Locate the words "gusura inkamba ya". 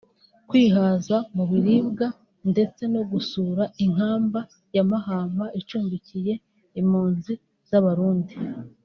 3.11-4.83